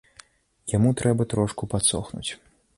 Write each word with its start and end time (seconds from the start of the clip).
Яму 0.75 0.89
трэба 1.03 1.29
трошку 1.35 1.71
падсохнуць. 1.77 2.27